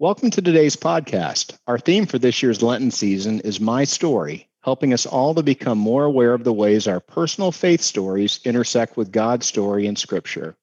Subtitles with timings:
[0.00, 1.56] Welcome to today's podcast.
[1.68, 5.78] Our theme for this year's Lenten season is My Story, helping us all to become
[5.78, 10.56] more aware of the ways our personal faith stories intersect with God's story in Scripture.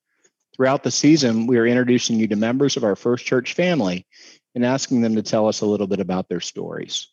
[0.54, 4.06] Throughout the season, we are introducing you to members of our First Church family
[4.54, 7.08] and asking them to tell us a little bit about their stories.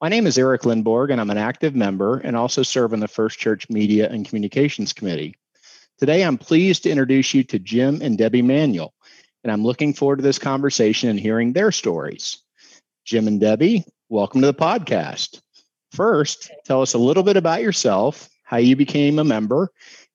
[0.00, 3.08] My name is Eric Lindborg, and I'm an active member and also serve on the
[3.08, 5.34] First Church Media and Communications Committee.
[5.98, 8.94] Today, I'm pleased to introduce you to Jim and Debbie Manuel
[9.42, 12.38] and I'm looking forward to this conversation and hearing their stories.
[13.04, 15.40] Jim and Debbie, welcome to the podcast.
[15.90, 19.70] First, tell us a little bit about yourself, how you became a member,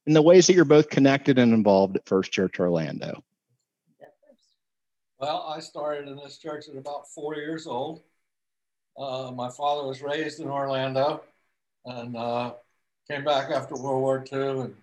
[0.06, 3.22] and the ways that you're both connected and involved at First Church Orlando.
[5.20, 8.02] Well, I started in this church at about four years old.
[8.98, 11.24] Uh, my father was raised in Orlando
[11.86, 12.54] and uh,
[13.10, 14.76] came back after World War II, and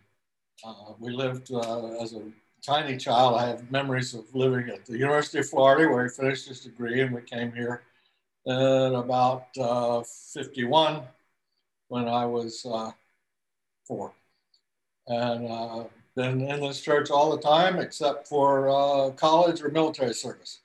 [0.64, 2.22] uh, we lived uh, as a
[2.64, 6.48] tiny child, I have memories of living at the University of Florida where he finished
[6.48, 7.82] his degree, and we came here
[8.46, 11.02] at about uh, 51
[11.88, 12.90] when I was uh,
[13.86, 14.12] four.
[15.06, 15.84] And uh,
[16.16, 20.60] been in this church all the time except for uh, college or military service.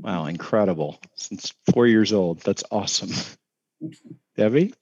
[0.00, 1.00] Wow, incredible.
[1.14, 2.40] Since four years old.
[2.40, 3.10] That's awesome.
[4.36, 4.74] Debbie?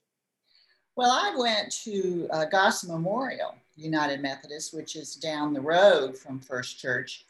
[0.95, 6.39] Well, I went to uh, Goss Memorial United Methodist, which is down the road from
[6.39, 7.25] First Church.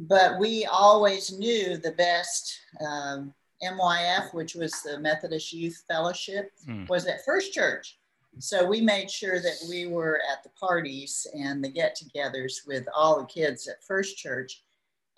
[0.00, 6.88] But we always knew the best um, MYF, which was the Methodist Youth Fellowship, mm.
[6.88, 7.96] was at First Church.
[8.40, 12.86] So we made sure that we were at the parties and the get togethers with
[12.94, 14.62] all the kids at First Church.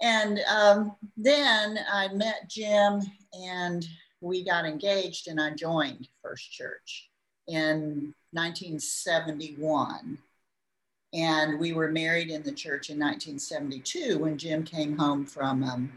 [0.02, 3.00] And um, then I met Jim
[3.32, 3.88] and
[4.20, 7.08] we got engaged and I joined First Church
[7.48, 10.18] in 1971.
[11.16, 15.92] And we were married in the church in 1972 when Jim came home from um,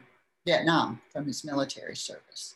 [0.45, 2.55] Vietnam from his military service.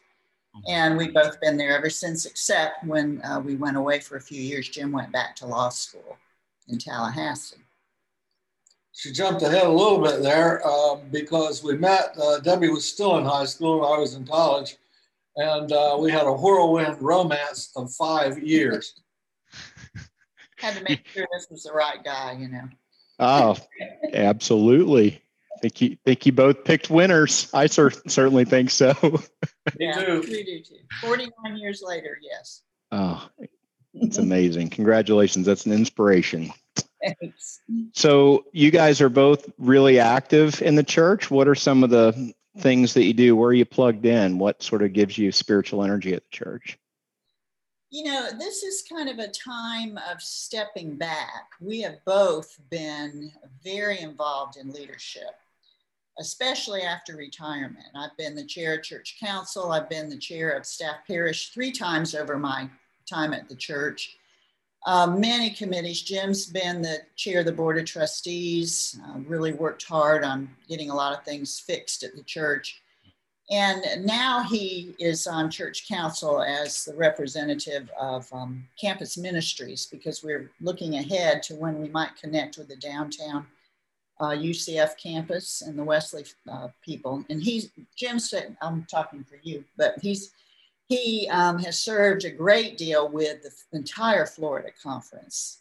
[0.55, 0.71] Mm-hmm.
[0.71, 4.21] And we've both been there ever since, except when uh, we went away for a
[4.21, 6.17] few years, Jim went back to law school
[6.69, 7.57] in Tallahassee.
[8.93, 13.17] She jumped ahead a little bit there uh, because we met, uh, Debbie was still
[13.17, 14.77] in high school, I was in college,
[15.35, 19.01] and uh, we had a whirlwind romance of five years
[20.63, 22.69] had to make sure this was the right guy, you know.
[23.19, 23.57] Oh,
[24.13, 25.21] absolutely.
[25.61, 27.49] Think you think you both picked winners.
[27.53, 28.93] I cer- certainly think so.
[29.79, 30.75] yeah, we do too.
[30.99, 32.61] Forty-nine years later, yes.
[32.91, 33.29] Oh,
[33.93, 34.69] it's amazing!
[34.71, 35.45] Congratulations.
[35.45, 36.51] That's an inspiration.
[37.01, 37.61] Thanks.
[37.93, 41.29] So you guys are both really active in the church.
[41.29, 43.35] What are some of the things that you do?
[43.35, 44.39] Where are you plugged in?
[44.39, 46.77] What sort of gives you spiritual energy at the church?
[47.93, 51.51] You know, this is kind of a time of stepping back.
[51.61, 53.31] We have both been
[53.63, 55.39] very involved in leadership,
[56.17, 57.85] especially after retirement.
[57.93, 61.71] I've been the chair of church council, I've been the chair of staff parish three
[61.71, 62.67] times over my
[63.07, 64.17] time at the church.
[64.87, 66.01] Um, many committees.
[66.01, 70.89] Jim's been the chair of the board of trustees, uh, really worked hard on getting
[70.89, 72.81] a lot of things fixed at the church.
[73.53, 80.23] And now he is on church council as the representative of um, campus ministries because
[80.23, 83.45] we're looking ahead to when we might connect with the downtown
[84.19, 87.23] uh, UCF campus and the Wesley uh, people.
[87.29, 90.31] And he's, Jim said, I'm talking for you, but he's,
[90.87, 95.59] he um, has served a great deal with the entire Florida conference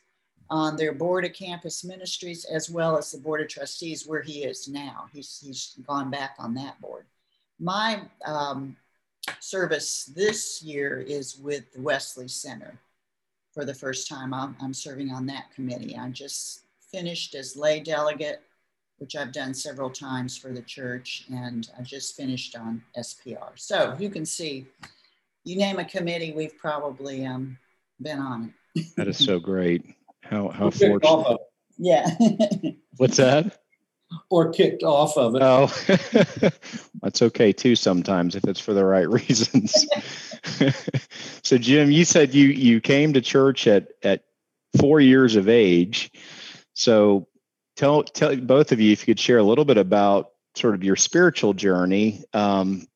[0.49, 4.45] on their board of campus ministries as well as the board of trustees where he
[4.45, 5.11] is now.
[5.13, 7.05] He's, he's gone back on that board
[7.63, 8.77] my um,
[9.39, 12.79] service this year is with the Wesley Center
[13.55, 14.35] for the first time.
[14.35, 15.97] I'm, I'm serving on that committee.
[15.97, 18.43] I just finished as lay delegate,
[18.99, 23.53] which I've done several times for the church, and I just finished on SPR.
[23.55, 24.67] So you can see,
[25.45, 27.57] you name a committee, we've probably um,
[28.01, 28.87] been on it.
[28.97, 29.85] that is so great.
[30.23, 31.39] How how fortunate.
[31.79, 32.09] Yeah.
[32.97, 33.62] What's that?
[34.31, 35.43] Or kicked off of it.
[35.43, 35.67] Oh,
[37.03, 39.87] that's okay too sometimes if it's for the right reasons.
[41.43, 44.25] so, Jim, you said you you came to church at at
[44.79, 46.11] four years of age.
[46.75, 47.29] So,
[47.77, 50.85] tell tell both of you if you could share a little bit about sort of
[50.85, 52.25] your spiritual journey.
[52.33, 52.87] Um,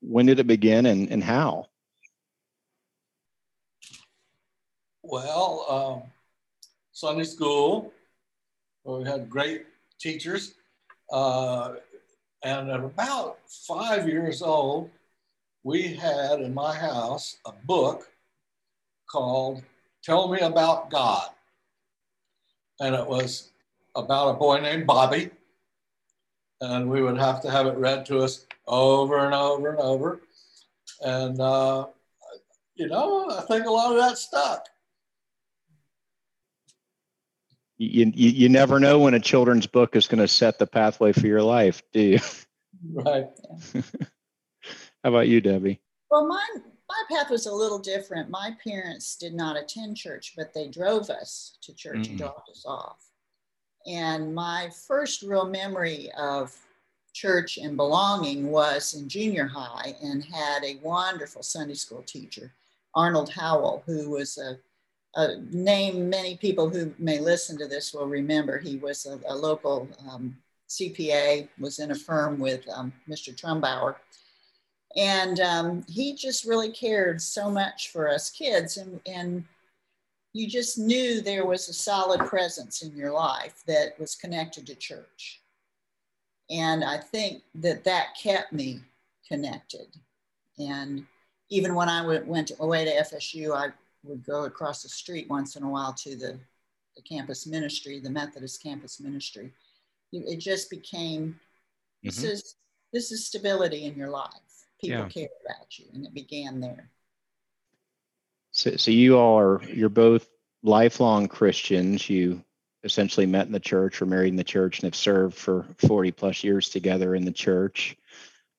[0.00, 1.66] when did it begin and, and how?
[5.02, 6.10] Well, um,
[6.92, 7.92] Sunday school,
[8.84, 9.66] we had great
[9.98, 10.54] teachers.
[11.10, 11.74] Uh,
[12.42, 14.90] and at about five years old,
[15.62, 18.06] we had in my house a book
[19.10, 19.62] called
[20.02, 21.28] Tell Me About God.
[22.80, 23.50] And it was
[23.94, 25.30] about a boy named Bobby.
[26.60, 30.20] And we would have to have it read to us over and over and over.
[31.00, 31.86] And, uh,
[32.74, 34.66] you know, I think a lot of that stuck.
[37.78, 41.12] You, you, you never know when a children's book is going to set the pathway
[41.12, 42.18] for your life, do you?
[42.92, 43.28] Right.
[45.02, 45.80] How about you, Debbie?
[46.10, 48.30] Well, mine, my path was a little different.
[48.30, 52.10] My parents did not attend church, but they drove us to church mm.
[52.10, 52.98] and dropped us off.
[53.86, 56.54] And my first real memory of
[57.12, 62.52] church and belonging was in junior high and had a wonderful Sunday school teacher,
[62.94, 64.58] Arnold Howell, who was a,
[65.16, 68.58] a name many people who may listen to this will remember.
[68.58, 70.36] He was a, a local um,
[70.68, 73.34] CPA, was in a firm with um, Mr.
[73.34, 73.96] Trumbauer.
[74.96, 78.76] And um, he just really cared so much for us kids.
[78.76, 79.44] And, and
[80.32, 84.74] you just knew there was a solid presence in your life that was connected to
[84.74, 85.40] church.
[86.50, 88.80] And I think that that kept me
[89.28, 89.86] connected.
[90.58, 91.06] And
[91.50, 93.72] even when I went, went away to FSU, I
[94.04, 96.38] would go across the street once in a while to the,
[96.96, 99.52] the campus ministry, the Methodist campus ministry.
[100.12, 101.40] It just became
[102.02, 102.28] this mm-hmm.
[102.28, 102.54] is
[102.92, 104.30] this is stability in your life.
[104.80, 105.08] People yeah.
[105.08, 106.90] care about you, and it began there.
[108.52, 110.28] So, so you all are you're both
[110.62, 112.08] lifelong Christians.
[112.08, 112.44] You
[112.84, 116.12] essentially met in the church or married in the church and have served for 40
[116.12, 117.96] plus years together in the church.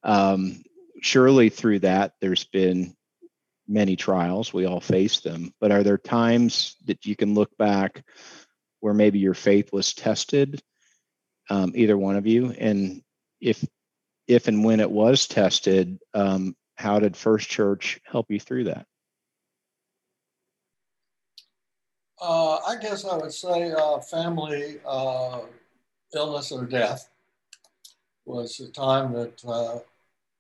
[0.04, 0.64] Um,
[1.02, 2.96] surely through that, there's been
[3.68, 4.54] many trials.
[4.54, 5.54] We all face them.
[5.60, 8.04] But are there times that you can look back
[8.80, 10.62] where maybe your faith was tested,
[11.50, 12.52] um, either one of you?
[12.52, 13.02] And
[13.42, 13.66] if
[14.28, 18.86] if and when it was tested, um, how did First Church help you through that?
[22.22, 25.42] Uh, I guess I would say uh, family uh,
[26.14, 27.10] illness or death
[28.26, 29.80] was the time that, uh,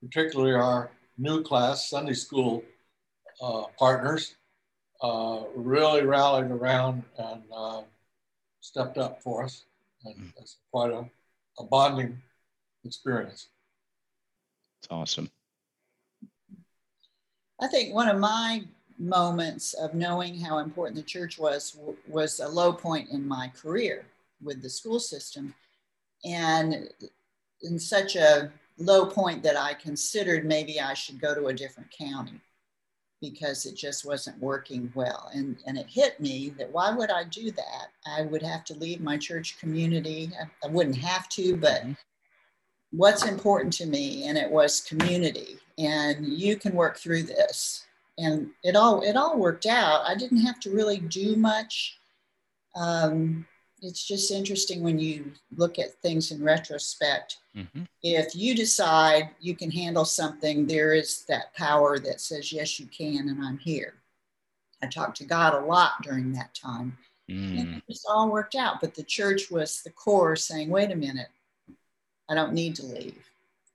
[0.02, 2.64] particularly our new class, Sunday school
[3.78, 4.36] partners,
[5.02, 7.44] uh, really rallied around and
[8.62, 9.66] stepped up for us.
[10.06, 10.34] And mm.
[10.38, 11.06] it's quite a,
[11.60, 12.22] a bonding
[12.84, 13.48] experience.
[14.82, 15.30] It's awesome.
[17.62, 18.64] I think one of my
[18.98, 21.78] moments of knowing how important the church was
[22.08, 24.06] was a low point in my career
[24.42, 25.54] with the school system
[26.24, 26.90] and
[27.62, 31.92] in such a low point that i considered maybe i should go to a different
[31.92, 32.40] county
[33.30, 37.24] because it just wasn't working well and, and it hit me that why would i
[37.24, 41.56] do that i would have to leave my church community i, I wouldn't have to
[41.58, 41.94] but mm-hmm.
[42.92, 47.86] what's important to me and it was community and you can work through this
[48.18, 50.04] and it all it all worked out.
[50.06, 51.98] I didn't have to really do much.
[52.76, 53.46] Um,
[53.86, 57.38] it's just interesting when you look at things in retrospect.
[57.56, 57.84] Mm-hmm.
[58.02, 62.88] If you decide you can handle something, there is that power that says, Yes, you
[62.88, 63.94] can, and I'm here.
[64.84, 66.98] I talked to God a lot during that time.
[67.30, 67.60] Mm.
[67.60, 68.82] And it just all worked out.
[68.82, 71.30] But the church was the core saying, Wait a minute,
[72.30, 73.30] I don't need to leave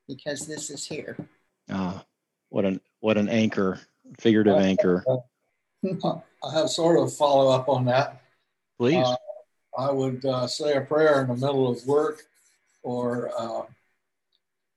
[0.09, 1.17] because this is here.
[1.71, 2.05] Ah,
[2.49, 3.81] what an what an anchor
[4.19, 5.05] figurative anchor.
[5.85, 8.21] I have sort of follow up on that.
[8.79, 9.07] Please.
[9.07, 9.17] Uh,
[9.81, 12.23] I would uh, say a prayer in the middle of work
[12.83, 13.63] or uh,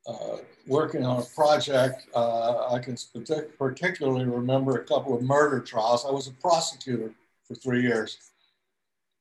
[0.09, 2.07] uh working on a project.
[2.15, 2.95] Uh, I can
[3.57, 6.05] particularly remember a couple of murder trials.
[6.05, 7.11] I was a prosecutor
[7.45, 8.17] for three years.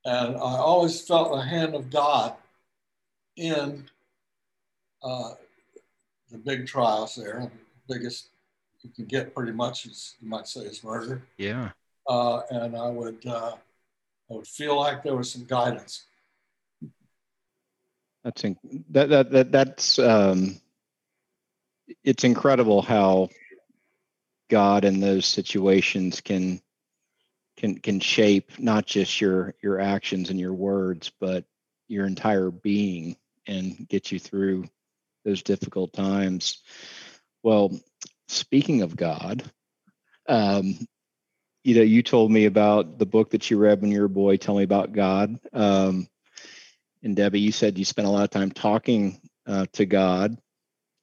[0.05, 2.35] And I always felt the hand of God
[3.37, 3.89] in
[5.03, 5.35] uh,
[6.31, 7.51] the big trials there,
[7.89, 8.29] the biggest
[8.83, 11.23] you can get pretty much, as you might say, is murder.
[11.39, 11.71] Yeah.
[12.09, 13.57] Uh, and I would, uh,
[14.33, 16.07] I would feel like there was some guidance.
[18.25, 18.43] That's
[18.91, 20.61] that that that that's um,
[22.03, 23.29] it's incredible how
[24.49, 26.63] God in those situations can
[27.57, 31.45] can can shape not just your your actions and your words, but
[31.89, 34.65] your entire being and get you through
[35.25, 36.63] those difficult times.
[37.43, 37.79] Well,
[38.29, 39.43] speaking of God,
[40.29, 40.79] um,
[41.65, 44.11] you know, you told me about the book that you read when you were a
[44.11, 44.37] boy.
[44.37, 45.39] Tell me about God.
[45.53, 46.09] Um,
[47.03, 50.37] and Debbie, you said you spent a lot of time talking uh, to God,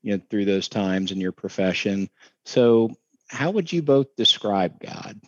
[0.01, 2.09] you know, through those times in your profession.
[2.45, 2.91] So,
[3.27, 5.19] how would you both describe God?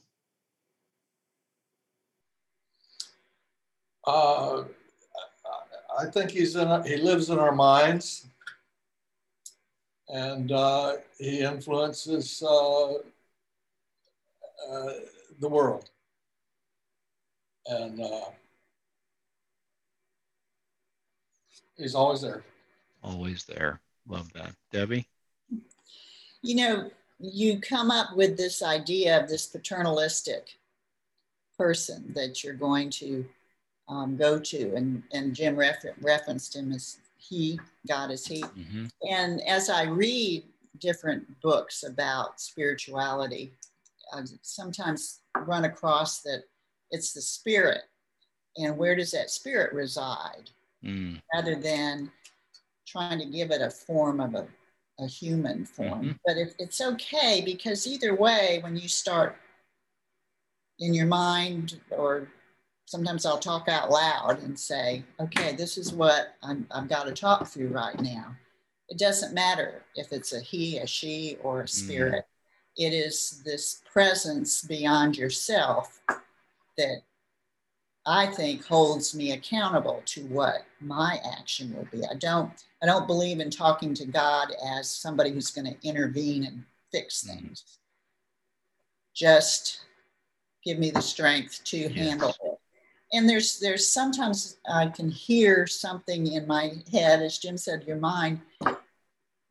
[4.06, 4.64] Uh,
[6.00, 6.84] I think he's in.
[6.84, 8.26] He lives in our minds,
[10.10, 12.94] and uh, he influences uh,
[14.70, 14.94] uh
[15.42, 15.90] the world.
[17.68, 18.30] And uh,
[21.78, 22.44] he's always there.
[23.04, 23.82] Always there.
[24.08, 25.08] Love that, Debbie.
[26.42, 30.58] You know, you come up with this idea of this paternalistic
[31.58, 33.26] person that you're going to
[33.88, 34.76] um, go to.
[34.76, 38.42] And, and Jim refer- referenced him as he, God is he.
[38.42, 38.86] Mm-hmm.
[39.08, 40.44] And as I read
[40.80, 43.54] different books about spirituality,
[44.14, 46.44] I sometimes run across that
[46.92, 47.82] it's the spirit.
[48.58, 50.50] And where does that spirit reside?
[50.84, 51.22] Mm.
[51.34, 52.12] Rather than
[52.86, 54.48] trying to give it a form of a,
[55.00, 56.02] a human form.
[56.02, 56.12] Mm-hmm.
[56.26, 59.38] But if it's okay because either way, when you start
[60.80, 62.28] in your mind or
[62.86, 67.14] sometimes I'll talk out loud and say, okay, this is what I'm, I've got to
[67.14, 68.36] talk through right now.
[68.90, 71.86] It doesn't matter if it's a he, a she, or a mm-hmm.
[71.86, 72.26] spirit.
[72.84, 76.02] It is this presence beyond yourself
[76.78, 77.04] that
[78.06, 82.04] I think holds me accountable to what my action will be.
[82.06, 86.46] I don't I don't believe in talking to God as somebody who's going to intervene
[86.46, 87.38] and fix mm-hmm.
[87.38, 87.78] things.
[89.14, 89.82] Just
[90.64, 91.94] give me the strength to yes.
[91.94, 92.62] handle it
[93.14, 97.98] and there's there's sometimes I can hear something in my head, as Jim said, your
[97.98, 98.40] mind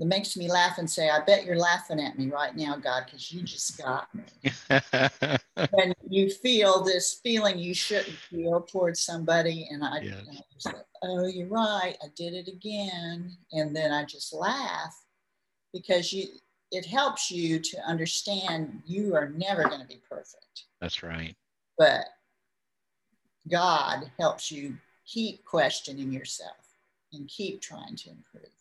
[0.01, 3.03] that makes me laugh and say, I bet you're laughing at me right now, God,
[3.05, 4.25] because you just got me.
[5.73, 10.15] when you feel this feeling you shouldn't feel towards somebody, and I, yes.
[10.27, 13.37] and I just like, oh, you're right, I did it again.
[13.53, 14.97] And then I just laugh
[15.73, 16.29] because you
[16.73, 20.65] it helps you to understand you are never going to be perfect.
[20.81, 21.35] That's right.
[21.77, 22.05] But
[23.51, 26.57] God helps you keep questioning yourself
[27.13, 28.60] and keep trying to improve.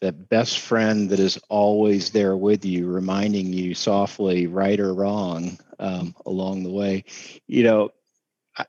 [0.00, 5.58] That best friend that is always there with you, reminding you softly, right or wrong,
[5.78, 7.04] um, along the way.
[7.46, 7.90] You know,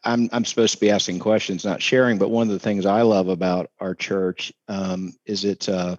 [0.04, 2.18] I'm I'm supposed to be asking questions, not sharing.
[2.18, 5.70] But one of the things I love about our church um, is it.
[5.70, 5.98] Uh,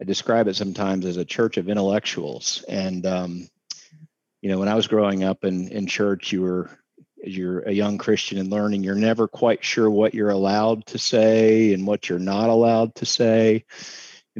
[0.00, 3.48] I describe it sometimes as a church of intellectuals, and um,
[4.40, 6.70] you know, when I was growing up in in church, you were
[7.24, 10.98] as you're a young Christian and learning, you're never quite sure what you're allowed to
[10.98, 13.64] say and what you're not allowed to say.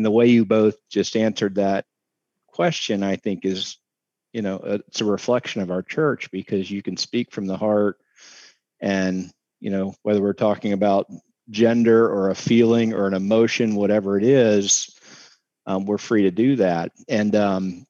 [0.01, 1.85] And the way you both just answered that
[2.47, 3.77] question, I think, is,
[4.33, 7.99] you know, it's a reflection of our church because you can speak from the heart.
[8.81, 9.31] And,
[9.61, 11.11] you know, whether we're talking about
[11.51, 14.89] gender or a feeling or an emotion, whatever it is,
[15.67, 16.93] um, we're free to do that.
[17.07, 17.87] And, um,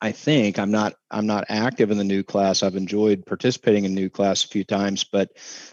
[0.00, 2.62] I think I'm not I'm not active in the new class.
[2.62, 5.30] I've enjoyed participating in new class a few times, but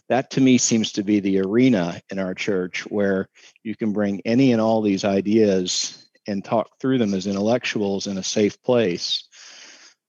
[0.10, 3.30] that to me seems to be the arena in our church where
[3.64, 8.18] you can bring any and all these ideas and talk through them as intellectuals in
[8.18, 9.28] a safe place.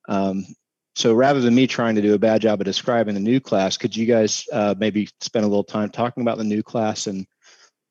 [0.09, 0.47] Um,
[0.95, 3.77] so rather than me trying to do a bad job of describing the new class,
[3.77, 7.27] could you guys uh, maybe spend a little time talking about the new class and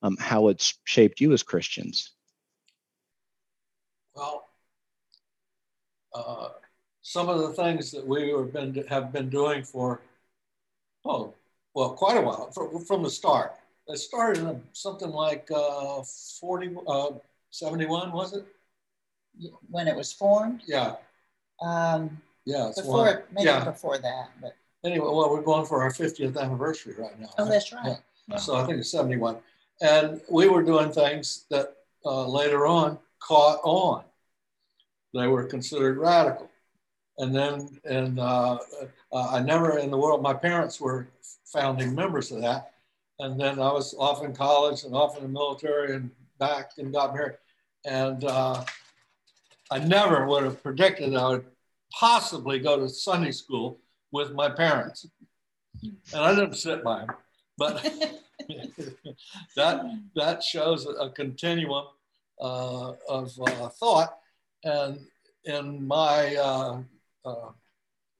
[0.01, 2.11] um, how it's shaped you as Christians?
[4.15, 4.44] Well,
[6.15, 6.49] uh,
[7.01, 10.01] some of the things that we have been, have been doing for,
[11.03, 11.33] oh,
[11.73, 13.53] well, quite a while, from, from the start.
[13.87, 16.01] It started in something like uh,
[16.39, 17.11] 40, uh,
[17.51, 18.45] 71, was it?
[19.69, 20.61] When it was formed?
[20.65, 20.95] Yeah.
[21.61, 22.71] Um, yeah.
[22.75, 23.21] Before, one.
[23.33, 23.63] maybe yeah.
[23.63, 24.29] before that.
[24.41, 27.29] But anyway, well, we're going for our 50th anniversary right now.
[27.37, 27.51] Oh, right?
[27.51, 27.85] that's right.
[27.85, 27.95] Yeah.
[28.29, 28.37] Yeah.
[28.37, 29.37] So I think it's 71.
[29.81, 34.03] And we were doing things that uh, later on caught on
[35.15, 36.49] they were considered radical.
[37.17, 38.59] And then, and uh,
[39.11, 41.07] uh, I never in the world, my parents were
[41.45, 42.73] founding members of that.
[43.19, 46.93] And then I was off in college and off in the military and back and
[46.93, 47.37] got married.
[47.85, 48.65] And uh,
[49.71, 51.45] I never would have predicted I would
[51.91, 53.79] possibly go to Sunday school
[54.11, 55.07] with my parents.
[55.81, 57.15] And I didn't sit by them,
[57.57, 57.81] but
[59.55, 61.85] that, that shows a continuum
[62.41, 64.17] uh, of uh, thought.
[64.65, 64.99] And
[65.45, 66.81] in my uh,
[67.23, 67.49] uh,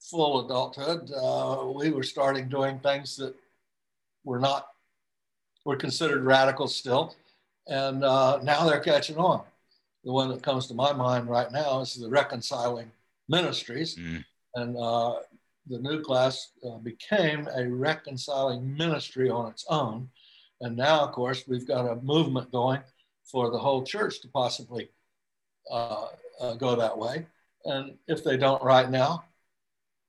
[0.00, 3.34] full adulthood, uh, we were starting doing things that
[4.24, 4.68] were not,
[5.64, 7.14] were considered radical still.
[7.66, 9.42] And uh, now they're catching on.
[10.04, 12.92] The one that comes to my mind right now is the reconciling
[13.28, 13.96] ministries.
[13.96, 14.24] Mm.
[14.54, 15.16] And uh,
[15.66, 20.08] the new class uh, became a reconciling ministry on its own.
[20.60, 22.80] And now, of course, we've got a movement going
[23.24, 24.88] for the whole church to possibly
[25.70, 26.08] uh,
[26.40, 27.26] uh, go that way.
[27.64, 29.24] And if they don't right now,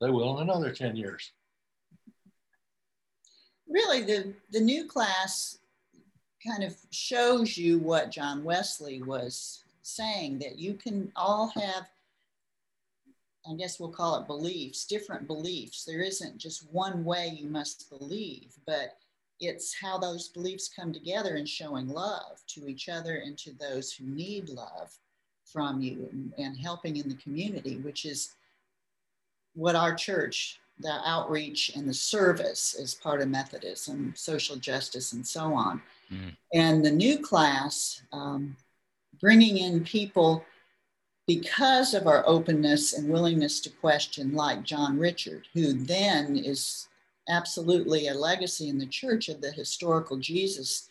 [0.00, 1.32] they will in another 10 years.
[3.68, 5.58] Really, the, the new class
[6.46, 11.88] kind of shows you what John Wesley was saying that you can all have,
[13.48, 15.84] I guess we'll call it beliefs, different beliefs.
[15.84, 18.98] There isn't just one way you must believe, but
[19.40, 23.92] it's how those beliefs come together in showing love to each other and to those
[23.92, 24.96] who need love
[25.52, 28.34] from you and, and helping in the community, which is
[29.54, 35.26] what our church, the outreach and the service is part of Methodism, social justice, and
[35.26, 35.82] so on.
[36.12, 36.36] Mm.
[36.54, 38.56] And the new class, um,
[39.20, 40.44] bringing in people
[41.26, 46.88] because of our openness and willingness to question, like John Richard, who then is
[47.28, 50.88] absolutely a legacy in the church of the historical Jesus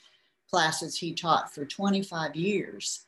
[0.50, 3.07] classes he taught for 25 years.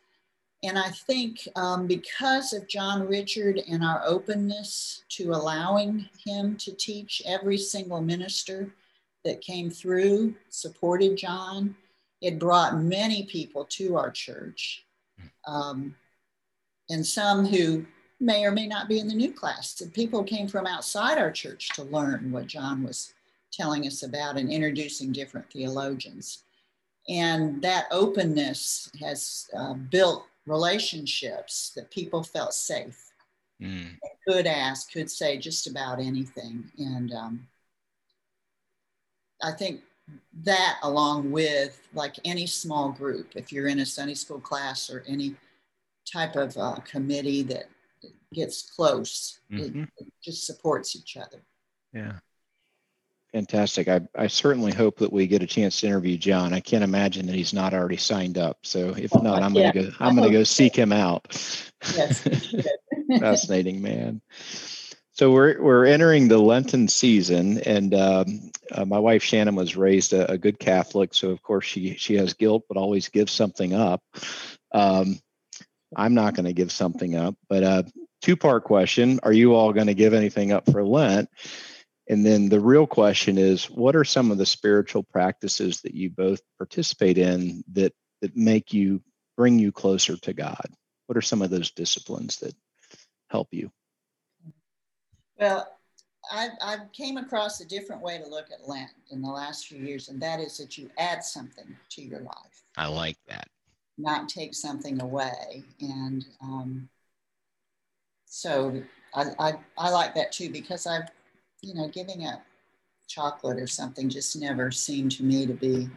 [0.63, 6.73] And I think um, because of John Richard and our openness to allowing him to
[6.73, 8.73] teach, every single minister
[9.25, 11.75] that came through supported John.
[12.21, 14.85] It brought many people to our church,
[15.47, 15.95] um,
[16.89, 17.85] and some who
[18.19, 19.81] may or may not be in the new class.
[19.93, 23.13] People came from outside our church to learn what John was
[23.51, 26.43] telling us about and introducing different theologians.
[27.07, 32.99] And that openness has uh, built relationships that people felt safe,
[33.61, 33.95] mm.
[34.27, 36.71] could ask, could say just about anything.
[36.77, 37.47] And um,
[39.41, 39.81] I think
[40.43, 45.03] that, along with like any small group, if you're in a Sunday school class or
[45.07, 45.35] any
[46.11, 47.65] type of uh, committee that
[48.33, 49.83] gets close, mm-hmm.
[49.83, 51.41] it, it just supports each other.
[51.93, 52.13] Yeah.
[53.33, 53.87] Fantastic.
[53.87, 56.51] I, I certainly hope that we get a chance to interview John.
[56.51, 58.57] I can't imagine that he's not already signed up.
[58.63, 59.71] So if oh, not, I'm yeah.
[59.71, 59.95] gonna go.
[59.99, 61.27] I'm gonna go seek him out.
[61.95, 62.27] Yes.
[63.19, 64.21] Fascinating man.
[65.19, 70.13] So we're we're entering the Lenten season, and um, uh, my wife Shannon was raised
[70.13, 73.73] a, a, good Catholic, so of course she she has guilt, but always gives something
[73.73, 74.01] up.
[74.71, 75.19] Um,
[75.95, 77.83] I'm not going to give something up, but a uh,
[78.21, 81.29] two part question: Are you all going to give anything up for Lent?
[82.09, 86.09] And then the real question is what are some of the spiritual practices that you
[86.09, 89.01] both participate in that that make you
[89.37, 90.65] bring you closer to God?
[91.05, 92.55] What are some of those disciplines that
[93.29, 93.71] help you?
[95.39, 95.67] Well,
[96.31, 99.79] I, I came across a different way to look at Lent in the last few
[99.79, 102.63] years, and that is that you add something to your life.
[102.75, 103.47] I like that.
[103.97, 105.63] Not take something away.
[105.79, 106.89] And um,
[108.25, 108.81] so
[109.15, 111.09] I, I, I like that too because I've
[111.61, 112.43] you know, giving up
[113.07, 115.89] chocolate or something just never seemed to me to be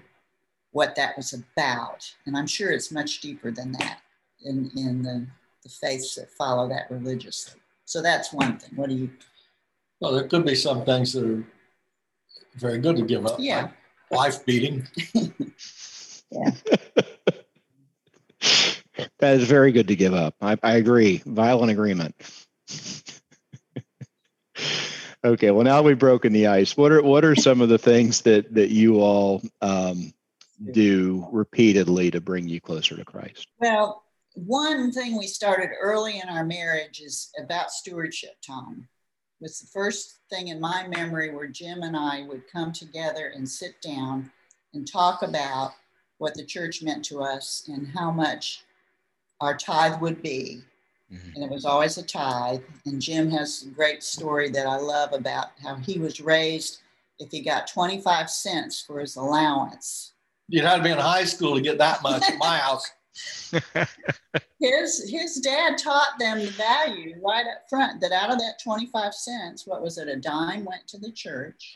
[0.73, 2.11] what that was about.
[2.27, 3.99] And I'm sure it's much deeper than that
[4.45, 5.27] in, in the,
[5.63, 7.61] the faiths that follow that religiously.
[7.85, 8.71] So that's one thing.
[8.77, 9.11] What do you?
[10.01, 11.45] Well, there could be some things that are
[12.57, 13.37] very good to give up.
[13.39, 13.63] Yeah.
[13.63, 13.73] Like
[14.11, 14.87] wife beating.
[15.15, 16.51] yeah.
[19.19, 20.35] that is very good to give up.
[20.41, 21.23] I, I agree.
[21.27, 22.15] Violent agreement.
[25.25, 26.77] Okay, well now we've broken the ice.
[26.77, 30.13] What are what are some of the things that that you all um,
[30.73, 33.47] do repeatedly to bring you closer to Christ?
[33.59, 34.03] Well,
[34.35, 38.37] one thing we started early in our marriage is about stewardship.
[38.49, 38.85] It
[39.41, 43.49] was the first thing in my memory where Jim and I would come together and
[43.49, 44.31] sit down
[44.75, 45.73] and talk about
[46.19, 48.65] what the church meant to us and how much
[49.41, 50.63] our tithe would be.
[51.13, 51.31] Mm-hmm.
[51.35, 52.63] And it was always a tithe.
[52.87, 56.81] And Jim has a great story that I love about how he was raised
[57.19, 60.13] if he got 25 cents for his allowance.
[60.49, 62.91] You'd have to be in high school to get that much in my house.
[64.63, 69.13] his his dad taught them the value right up front that out of that 25
[69.13, 71.75] cents, what was it, a dime went to the church.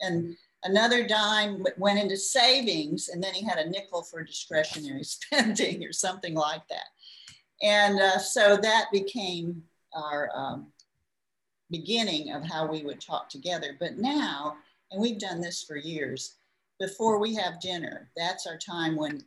[0.00, 5.84] And another dime went into savings, and then he had a nickel for discretionary spending
[5.84, 6.86] or something like that.
[7.62, 10.66] And uh, so that became our um,
[11.70, 13.76] beginning of how we would talk together.
[13.78, 14.56] But now,
[14.90, 16.36] and we've done this for years,
[16.78, 19.24] before we have dinner, that's our time when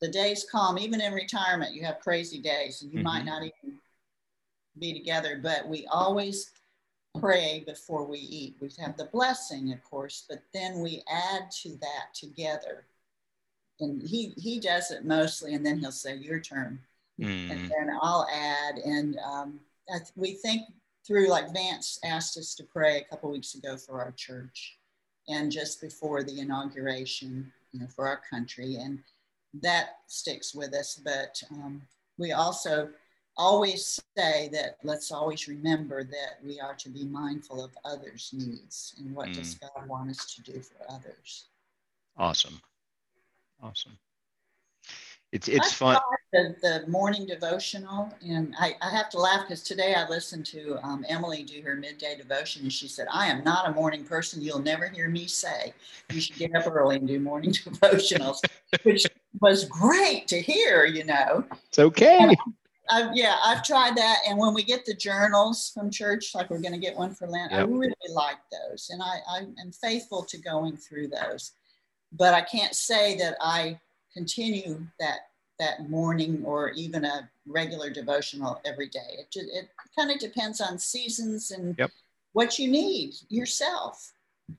[0.00, 0.78] the day's calm.
[0.78, 3.06] Even in retirement, you have crazy days and you mm-hmm.
[3.06, 3.78] might not even
[4.78, 6.50] be together, but we always
[7.18, 8.56] pray before we eat.
[8.60, 12.84] We have the blessing, of course, but then we add to that together.
[13.80, 16.80] And he, he does it mostly, and then he'll say, Your turn.
[17.20, 17.50] Mm.
[17.50, 20.62] And then I'll add, and um, th- we think
[21.06, 24.78] through, like Vance asked us to pray a couple weeks ago for our church
[25.28, 28.76] and just before the inauguration, you know, for our country.
[28.76, 29.00] And
[29.62, 31.00] that sticks with us.
[31.04, 31.82] But um,
[32.18, 32.90] we also
[33.36, 38.94] always say that let's always remember that we are to be mindful of others' needs
[38.98, 39.34] and what mm.
[39.34, 41.46] does God want us to do for others.
[42.16, 42.60] Awesome.
[43.62, 43.98] Awesome.
[45.32, 46.00] It's it's I fun.
[46.32, 50.78] The, the, morning devotional, and I, I have to laugh because today I listened to
[50.82, 54.42] um, Emily do her midday devotion, and she said, "I am not a morning person.
[54.42, 55.72] You'll never hear me say
[56.10, 58.38] you should get up early and do morning devotionals,"
[58.82, 59.06] which
[59.40, 60.84] was great to hear.
[60.84, 62.36] You know, it's okay.
[62.88, 66.58] I, yeah, I've tried that, and when we get the journals from church, like we're
[66.58, 67.60] going to get one for Lent, yep.
[67.60, 71.52] I really like those, and I, I am faithful to going through those.
[72.12, 73.78] But I can't say that I
[74.14, 75.20] continue that
[75.58, 79.18] that morning or even a regular devotional every day.
[79.18, 81.90] It, it kind of depends on seasons and yep.
[82.32, 84.12] what you need yourself.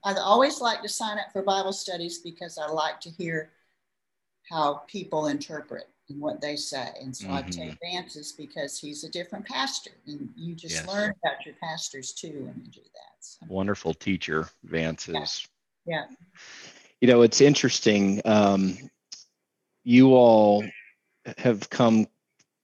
[0.05, 3.49] I always like to sign up for Bible studies because I like to hear
[4.49, 6.89] how people interpret and what they say.
[7.01, 7.35] And so mm-hmm.
[7.35, 10.87] I take Vance's because he's a different pastor and you just yes.
[10.87, 13.15] learn about your pastors too when you do that.
[13.21, 13.45] So.
[13.49, 15.47] Wonderful teacher, Vance's.
[15.85, 16.03] Yeah.
[16.09, 16.15] yeah.
[16.99, 18.21] You know, it's interesting.
[18.25, 18.77] Um,
[19.83, 20.63] you all
[21.37, 22.07] have come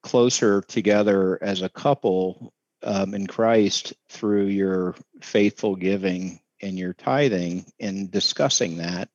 [0.03, 2.53] closer together as a couple
[2.83, 9.09] um, in Christ through your faithful giving and your tithing and discussing that.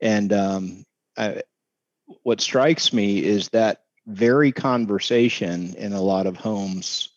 [0.00, 0.84] And um,
[1.16, 1.42] I,
[2.22, 7.10] what strikes me is that very conversation in a lot of homes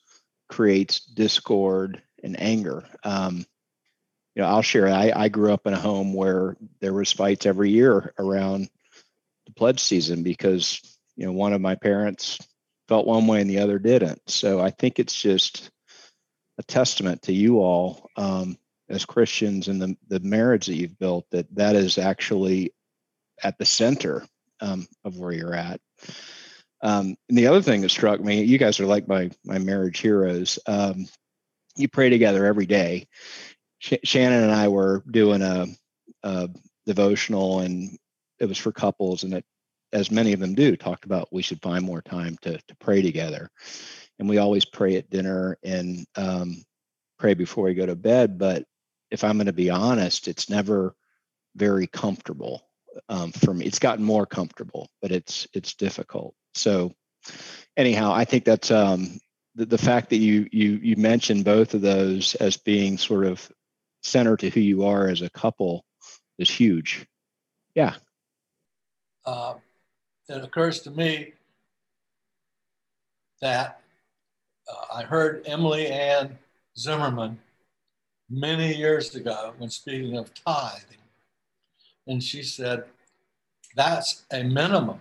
[0.47, 2.83] creates discord and anger.
[3.03, 3.45] Um,
[4.35, 4.87] you know, I'll share.
[4.87, 8.69] I, I grew up in a home where there was fights every year around
[9.49, 10.81] the pledge season because
[11.15, 12.39] you know one of my parents
[12.87, 14.21] felt one way and the other didn't.
[14.27, 15.69] So I think it's just
[16.57, 18.57] a testament to you all um,
[18.89, 22.73] as Christians and the the marriage that you've built that that is actually
[23.43, 24.25] at the center
[24.61, 25.79] um, of where you're at.
[26.81, 29.99] Um, and the other thing that struck me, you guys are like my my marriage
[29.99, 30.59] heroes.
[30.65, 31.07] Um,
[31.75, 33.07] you pray together every day.
[33.79, 35.67] Sh- Shannon and I were doing a,
[36.23, 36.49] a
[36.85, 37.97] devotional, and
[38.39, 39.45] it was for couples, and it,
[39.91, 43.01] as many of them do, talked about we should find more time to to pray
[43.01, 43.49] together.
[44.19, 46.63] And we always pray at dinner and um,
[47.17, 48.37] pray before we go to bed.
[48.37, 48.65] But
[49.11, 50.95] if I'm going to be honest, it's never
[51.55, 52.67] very comfortable
[53.07, 53.65] um, for me.
[53.65, 56.35] It's gotten more comfortable, but it's it's difficult.
[56.53, 56.93] So
[57.77, 59.19] anyhow, I think that's um,
[59.55, 63.49] the, the fact that you you you mentioned both of those as being sort of
[64.01, 65.85] center to who you are as a couple
[66.37, 67.05] is huge.
[67.75, 67.95] Yeah.
[69.29, 69.53] Uh,
[70.27, 71.33] it occurs to me
[73.43, 73.79] that
[74.67, 76.39] uh, I heard Emily Ann
[76.75, 77.37] Zimmerman
[78.27, 80.97] many years ago when speaking of tithing
[82.07, 82.85] and she said,
[83.75, 84.97] That's a minimum.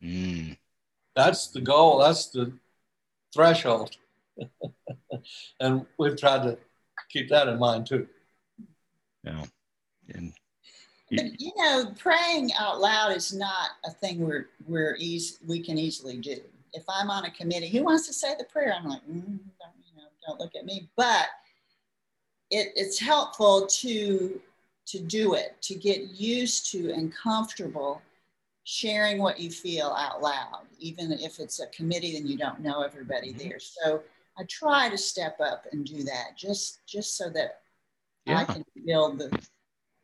[0.00, 0.56] Mm.
[1.16, 2.52] That's the goal, that's the
[3.34, 3.96] threshold.
[5.60, 6.56] and we've tried to
[7.08, 8.06] keep that in mind too.
[9.24, 9.44] Yeah.
[10.14, 10.32] And
[11.10, 15.78] but you know, praying out loud is not a thing we're we're easy we can
[15.78, 16.38] easily do.
[16.72, 18.74] If I'm on a committee, who wants to say the prayer?
[18.76, 20.88] I'm like, mm, don't, you know, don't look at me.
[20.96, 21.28] But
[22.50, 24.40] it, it's helpful to
[24.86, 28.02] to do it, to get used to and comfortable
[28.64, 32.82] sharing what you feel out loud, even if it's a committee and you don't know
[32.82, 33.48] everybody mm-hmm.
[33.48, 33.58] there.
[33.60, 34.02] So
[34.38, 37.60] I try to step up and do that just just so that
[38.26, 38.38] yeah.
[38.38, 39.30] I can build the,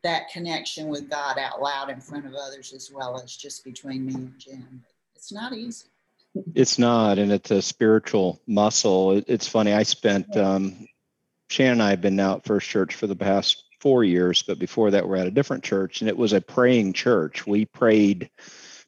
[0.03, 4.05] that connection with God out loud in front of others as well as just between
[4.05, 4.83] me and Jim.
[5.15, 5.87] It's not easy.
[6.55, 9.21] It's not, and it's a spiritual muscle.
[9.27, 9.71] It's funny.
[9.71, 10.87] I spent um,
[11.49, 14.59] Shannon and I have been now at First Church for the past four years, but
[14.59, 17.45] before that, we're at a different church, and it was a praying church.
[17.45, 18.29] We prayed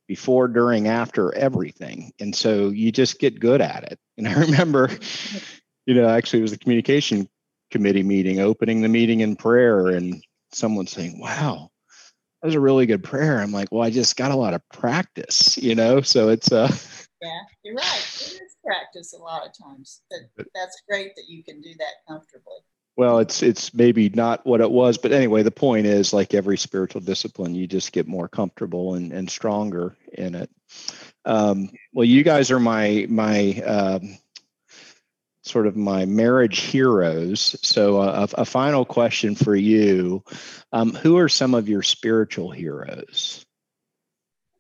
[0.08, 2.12] before, during, after everything.
[2.20, 4.00] And so you just get good at it.
[4.18, 4.90] And I remember,
[5.86, 7.28] you know, actually, it was the communication
[7.70, 10.24] committee meeting, opening the meeting in prayer, and
[10.56, 11.72] someone saying, Wow,
[12.42, 13.40] that was a really good prayer.
[13.40, 16.02] I'm like, Well, I just got a lot of practice, you know?
[16.02, 16.72] So it's, uh,
[17.22, 17.98] yeah, you're right.
[17.98, 20.02] It is practice a lot of times.
[20.10, 22.60] But that's great that you can do that comfortably
[22.98, 26.58] well it's it's maybe not what it was but anyway the point is like every
[26.58, 30.50] spiritual discipline you just get more comfortable and, and stronger in it
[31.26, 34.18] um, well you guys are my my um,
[35.46, 37.56] sort of my marriage heroes.
[37.62, 40.24] So uh, a, a, final question for you.
[40.74, 43.46] Um, who are some of your spiritual heroes?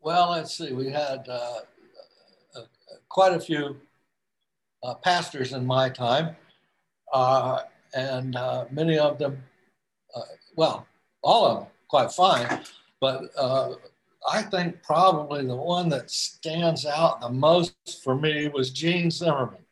[0.01, 0.71] Well let's see.
[0.71, 1.59] We had uh,
[2.55, 2.61] uh,
[3.09, 3.77] quite a few
[4.83, 6.35] uh, pastors in my time
[7.11, 7.61] uh,
[7.95, 8.37] and
[8.71, 9.41] many of them,
[10.55, 10.85] well,
[11.23, 12.61] all of them quite fine,
[12.99, 13.21] but
[14.27, 19.64] I think probably the one that stands out the most for me was Gene Zimmerman.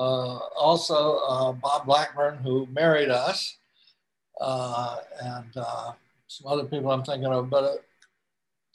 [0.00, 3.58] Uh, also, uh, Bob Blackburn, who married us,
[4.40, 5.92] uh, and uh,
[6.26, 7.64] some other people I'm thinking of, but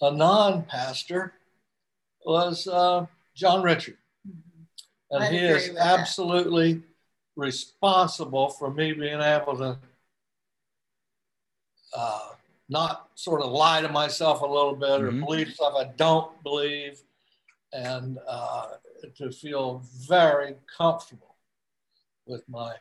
[0.01, 1.33] a, a non pastor
[2.23, 3.97] was uh, John Richard.
[5.09, 5.99] And I he is with that.
[5.99, 6.83] absolutely
[7.35, 9.79] responsible for me being able to
[11.97, 12.29] uh,
[12.69, 15.25] not sort of lie to myself a little bit or Mhm.
[15.25, 17.01] believe stuff I don't believe
[17.73, 18.67] and uh,
[19.17, 21.35] to feel very comfortable
[22.25, 22.73] with my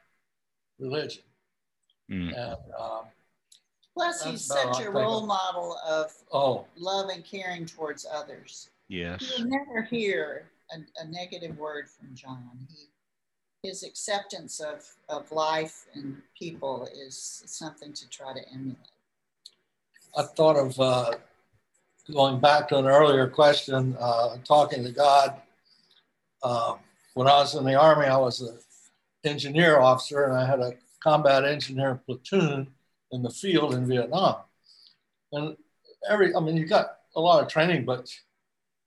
[0.79, 1.23] religion.
[2.11, 2.29] Mm.
[2.29, 3.03] And um,
[3.95, 5.27] Plus, he's such a role of.
[5.27, 8.71] model of oh, love and caring towards others.
[8.89, 9.33] Yes.
[9.39, 12.51] You'll never hear a, a negative word from John.
[12.69, 18.77] He, his acceptance of, of life and people is something to try to emulate.
[20.17, 21.13] I thought of uh,
[22.13, 25.41] going back to an earlier question, uh, talking to God.
[26.45, 26.77] Uh,
[27.15, 28.59] when I was in the Army, I was an
[29.25, 32.69] engineer officer and I had a combat engineer platoon
[33.13, 34.37] in the field in Vietnam.
[35.33, 35.57] And
[36.09, 38.15] every, I mean, you got a lot of training, but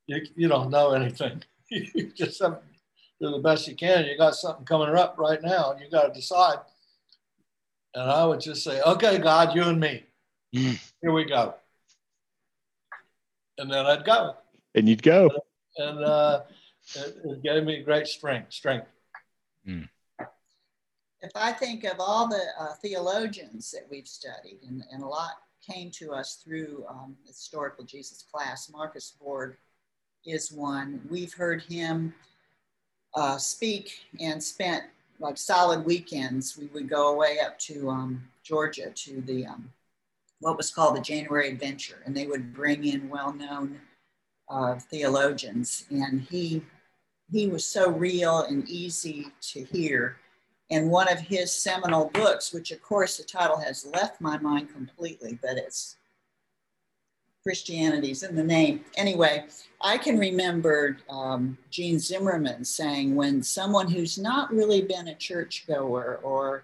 [0.06, 1.42] you, you don't know anything.
[1.72, 2.62] you just have to
[3.20, 4.06] do the best you can.
[4.06, 6.60] You got something coming up right now and you got to decide.
[7.96, 10.04] And I would just say, okay, God, you and me
[10.56, 10.80] Mm.
[11.02, 11.56] here we go.
[13.58, 14.36] And then I'd go.
[14.76, 15.30] And you'd go.
[15.78, 16.42] And uh,
[16.96, 18.54] it, it gave me great strength.
[18.54, 18.88] Strength.
[21.22, 25.32] If I think of all the uh, theologians that we've studied, and, and a lot
[25.66, 29.58] came to us through um, historical Jesus class, Marcus Borg
[30.26, 31.02] is one.
[31.10, 32.14] We've heard him
[33.16, 34.84] uh, speak and spent
[35.20, 36.58] like solid weekends.
[36.58, 39.72] We would go away up to um, Georgia to the um,
[40.40, 43.82] what was called the January Adventure, and they would bring in well-known
[44.50, 46.62] uh, theologians, and he
[47.32, 50.18] he was so real and easy to hear.
[50.70, 54.70] And one of his seminal books, which of course the title has left my mind
[54.74, 55.96] completely, but it's
[57.44, 58.84] Christianity's in the name.
[58.98, 59.46] Anyway,
[59.82, 66.20] I can remember um, Gene Zimmerman saying when someone who's not really been a churchgoer
[66.24, 66.64] or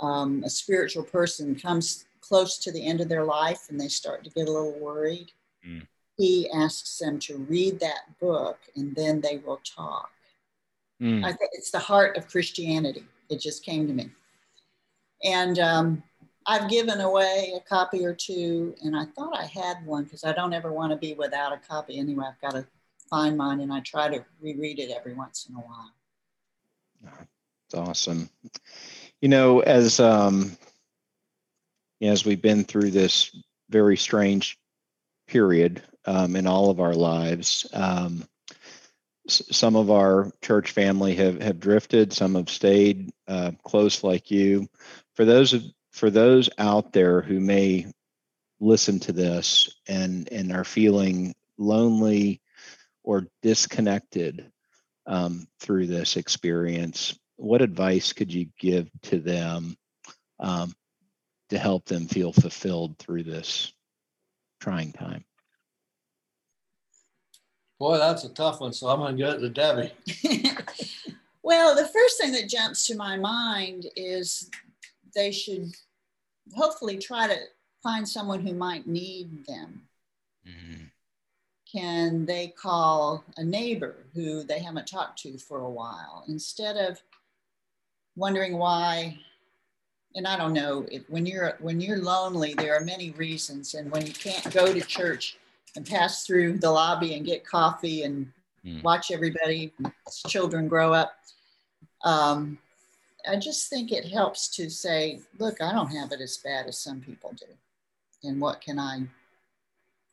[0.00, 4.22] um, a spiritual person comes close to the end of their life and they start
[4.22, 5.32] to get a little worried,
[5.66, 5.86] Mm.
[6.16, 10.10] He asks them to read that book and then they will talk.
[11.00, 11.24] Mm.
[11.24, 13.04] I think it's the heart of Christianity.
[13.28, 14.10] It just came to me.
[15.24, 16.02] And um,
[16.46, 20.32] I've given away a copy or two, and I thought I had one because I
[20.32, 22.26] don't ever want to be without a copy anyway.
[22.28, 22.66] I've got to
[23.08, 25.92] find mine, and I try to reread it every once in a while.
[27.66, 28.28] It's awesome.
[29.20, 30.56] You know, as um,
[32.00, 33.34] as we've been through this
[33.70, 34.58] very strange
[35.28, 38.24] period um, in all of our lives, um,
[39.28, 42.12] some of our church family have have drifted.
[42.12, 44.68] Some have stayed uh, close, like you.
[45.14, 47.86] For those for those out there who may
[48.60, 52.40] listen to this and and are feeling lonely
[53.04, 54.50] or disconnected
[55.06, 59.76] um, through this experience, what advice could you give to them
[60.40, 60.72] um,
[61.50, 63.72] to help them feel fulfilled through this
[64.60, 65.24] trying time?
[67.82, 68.72] Boy, that's a tough one.
[68.72, 69.92] So I'm going to get it to Debbie.
[71.42, 74.48] well, the first thing that jumps to my mind is
[75.16, 75.74] they should
[76.54, 77.36] hopefully try to
[77.82, 79.82] find someone who might need them.
[80.46, 80.84] Mm-hmm.
[81.76, 87.02] Can they call a neighbor who they haven't talked to for a while instead of
[88.14, 89.18] wondering why?
[90.14, 93.90] And I don't know if when you're when you're lonely, there are many reasons, and
[93.90, 95.36] when you can't go to church
[95.76, 98.30] and pass through the lobby and get coffee and
[98.64, 98.80] Mm.
[98.84, 99.72] watch everybody
[100.28, 101.18] children grow up.
[102.04, 102.58] Um,
[103.28, 106.78] i just think it helps to say look i don't have it as bad as
[106.78, 107.46] some people do.
[108.28, 109.02] And what can i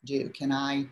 [0.04, 0.28] do?
[0.30, 0.86] Can i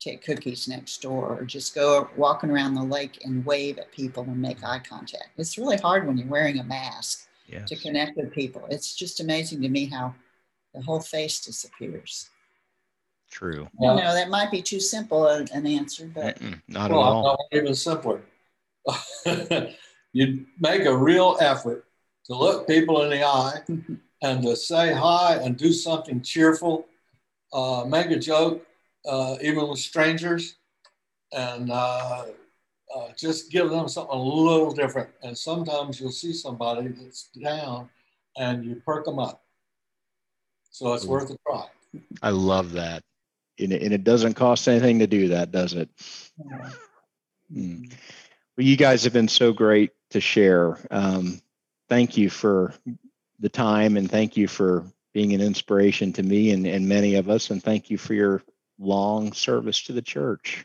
[0.00, 4.22] take cookies next door or just go walking around the lake and wave at people
[4.22, 5.28] and make eye contact?
[5.36, 7.68] It's really hard when you're wearing a mask Yes.
[7.68, 8.64] to connect with people.
[8.70, 10.14] It's just amazing to me how
[10.72, 12.30] the whole face disappears
[13.30, 13.68] True.
[13.80, 17.02] I don't know that might be too simple an an answer but Mm-mm, not well,
[17.02, 17.22] at all.
[17.52, 18.22] no, even simpler.
[20.12, 21.84] you make a real effort
[22.26, 23.60] to look people in the eye
[24.22, 26.86] and to say hi and do something cheerful,
[27.52, 28.66] uh, make a joke,
[29.06, 30.56] uh, even with strangers,
[31.32, 32.26] and uh,
[32.94, 35.10] uh, just give them something a little different.
[35.22, 37.88] And sometimes you'll see somebody that's down
[38.36, 39.44] and you perk them up.
[40.70, 41.66] So it's worth a try.
[42.22, 43.02] I love that.
[43.60, 45.88] And it, and it doesn't cost anything to do that, does it?
[47.52, 47.92] Mm.
[48.56, 50.78] Well, you guys have been so great to share.
[50.90, 51.40] Um,
[51.88, 52.74] thank you for
[53.38, 57.28] the time and thank you for being an inspiration to me and, and many of
[57.28, 57.50] us.
[57.50, 58.42] And thank you for your
[58.78, 60.64] long service to the church.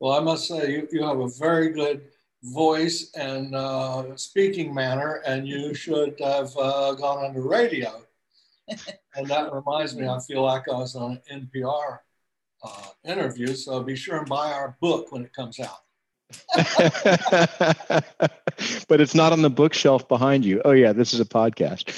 [0.00, 2.02] Well, I must say, you, you have a very good
[2.42, 8.02] voice and uh, speaking manner, and you should have uh, gone on the radio.
[8.68, 11.98] And that reminds me, I feel like I was on an NPR
[12.62, 13.54] uh, interview.
[13.54, 15.78] So be sure and buy our book when it comes out.
[18.88, 20.62] but it's not on the bookshelf behind you.
[20.64, 21.92] Oh yeah, this is a podcast.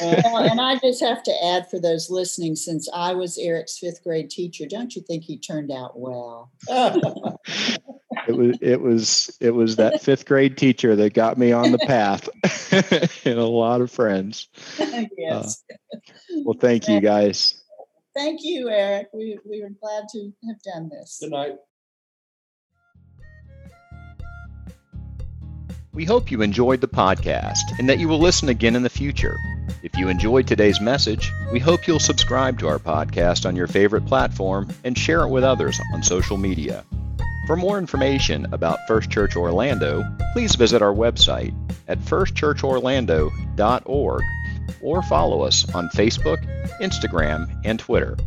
[0.00, 4.02] well, and I just have to add for those listening, since I was Eric's fifth
[4.02, 6.50] grade teacher, don't you think he turned out well?
[8.26, 11.78] it was it was it was that fifth grade teacher that got me on the
[11.78, 12.28] path
[13.26, 14.48] and a lot of friends.
[15.16, 15.62] yes.
[15.70, 15.96] Uh,
[16.44, 17.62] well, thank you guys.
[18.14, 19.08] Thank you, Eric.
[19.12, 21.18] We we were glad to have done this.
[21.20, 21.56] Good night.
[25.92, 29.36] We hope you enjoyed the podcast and that you will listen again in the future.
[29.82, 34.06] If you enjoyed today's message, we hope you'll subscribe to our podcast on your favorite
[34.06, 36.84] platform and share it with others on social media.
[37.48, 41.54] For more information about First Church Orlando, please visit our website
[41.88, 44.22] at firstchurchorlando.org
[44.82, 46.36] or follow us on Facebook,
[46.82, 48.18] Instagram, and Twitter.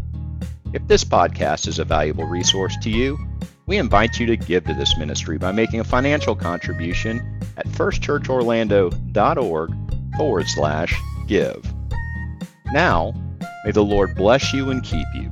[0.74, 3.20] If this podcast is a valuable resource to you,
[3.68, 9.72] we invite you to give to this ministry by making a financial contribution at firstchurchorlando.org
[10.18, 11.64] forward slash give.
[12.74, 13.14] Now,
[13.66, 15.32] may the Lord bless you and keep you.